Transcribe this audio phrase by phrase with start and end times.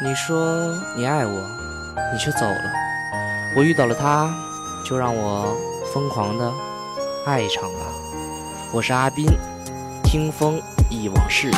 [0.00, 1.40] 你说你爱我，
[2.12, 2.62] 你却走了。
[3.56, 4.32] 我遇到了他，
[4.84, 5.56] 就让我
[5.92, 6.52] 疯狂的
[7.26, 7.80] 爱一场吧。
[8.72, 9.26] 我是阿斌，
[10.04, 11.50] 听风忆往事。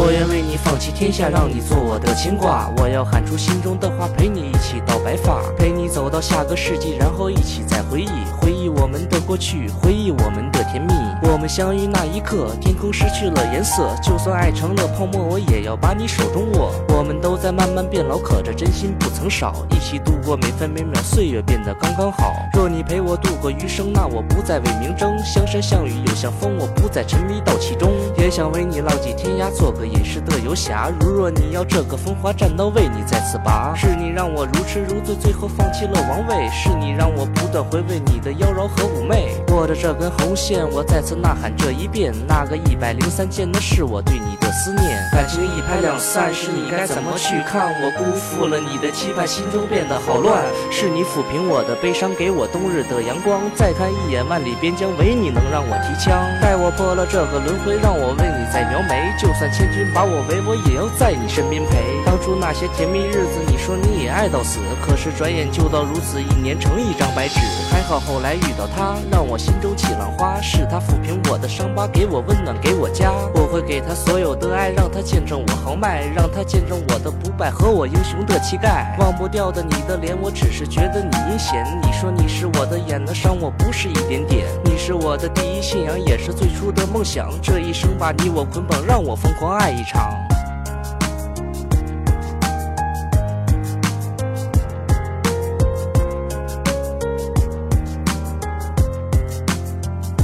[0.00, 2.70] 我愿为你放弃天下，让你做我的牵挂。
[2.76, 8.08] 我要喊出心中的话，陪你一起到白发，陪你走到下个世纪，然后一起再回忆，
[8.40, 10.94] 回忆我们的过去，回忆我们的甜蜜。
[11.28, 16.70] 我们相遇那一刻，天空失去了颜色，就算爱成了泡沫，我也要把你手中握。
[16.96, 22.34] 我们都在慢慢变老，可这真心不曾少，一起度过每分每秒，岁月变得刚刚好。
[22.54, 30.90] 若你陪我度过余生，那我不再为名争，相山相雨又相逢，我不再沉迷到其中，也想为你浪迹天涯，做个隐士的游侠。
[31.00, 33.74] 如若你要这个风华战刀，为你再次拔。
[33.74, 36.48] 是你让我如痴如醉，最后放弃了王位。
[36.50, 39.37] 是你让我不断回味你的妖娆和妩媚。
[39.58, 42.14] 握着这根红线，我再次呐喊这一遍。
[42.28, 44.96] 那个一百零三件的是我对你的思念。
[45.12, 47.66] 感情一拍两散，是你该怎么去看？
[47.82, 50.44] 我辜负了你的期盼，心中变得好乱。
[50.70, 53.40] 是你抚平我的悲伤，给我冬日的阳光。
[53.56, 56.22] 再看一眼万里边疆，唯你能让我提枪。
[56.40, 59.12] 待我破了这个轮回，让我为你再描眉。
[59.18, 61.97] 就算千军把我围，我也要在你身边陪。
[62.36, 67.40] 那些甜蜜日子，你说你也爱到死，可是转眼就到如此，一年成一张白纸。
[67.70, 70.40] 还好后来遇到他，让我心中起浪花。
[70.40, 73.12] 是他抚平我的伤疤，给我温暖，给我家。
[73.34, 78.96] 我会给他所有的爱，让他见证我豪迈，让他见证我的不败和我英雄的气概。
[78.98, 81.64] 忘不掉的你的脸，我只是觉得你阴险。
[81.82, 84.46] 你说你是我的眼，能伤我不是一点点。
[84.64, 87.30] 你是我的第一信仰，也是最初的梦想。
[87.42, 90.12] 这一生把你我捆绑，让我疯狂爱一场。